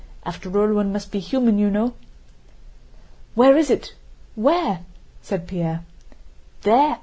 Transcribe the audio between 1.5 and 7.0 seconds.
you know...." "Where is it? Where?" said Pierre. "There!